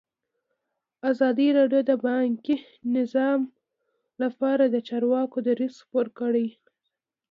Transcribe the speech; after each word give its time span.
ازادي 1.11 1.47
راډیو 1.57 1.81
د 1.89 1.91
بانکي 2.05 2.55
نظام 2.95 3.39
لپاره 4.21 4.63
د 4.67 4.75
چارواکو 4.87 5.37
دریځ 5.47 5.73
خپور 5.85 6.07
کړی. 6.19 6.47